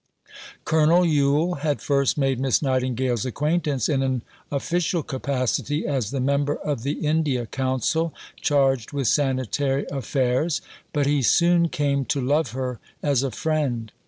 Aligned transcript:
Colonel 0.65 1.05
Yule 1.05 1.53
had 1.57 1.79
first 1.79 2.17
made 2.17 2.39
Miss 2.39 2.63
Nightingale's 2.63 3.23
acquaintance 3.23 3.87
in 3.87 4.01
an 4.01 4.23
official 4.51 5.03
capacity 5.03 5.85
as 5.85 6.09
the 6.09 6.19
member 6.19 6.55
of 6.55 6.81
the 6.81 7.05
India 7.05 7.45
Council 7.45 8.11
charged 8.37 8.93
with 8.93 9.07
sanitary 9.07 9.85
affairs, 9.91 10.59
but 10.91 11.05
he 11.05 11.21
soon 11.21 11.69
came 11.69 12.03
to 12.05 12.19
love 12.19 12.49
her 12.53 12.79
as 13.03 13.21
a 13.21 13.29
friend. 13.29 13.91